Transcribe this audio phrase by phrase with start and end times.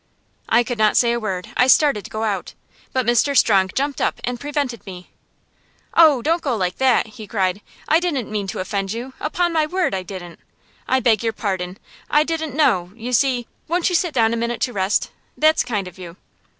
[0.49, 1.49] I could not say a word.
[1.55, 2.55] I started to go out.
[2.91, 3.37] But Mr.
[3.37, 5.11] Strong jumped up and prevented me.
[5.93, 7.61] "Oh, don't go like that!" he cried.
[7.87, 10.39] "I didn't mean to offend you; upon my word, I didn't.
[10.87, 11.77] I beg your pardon.
[12.09, 15.11] I didn't know you see Won't you sit down a minute to rest?
[15.37, 16.17] That's kind of you."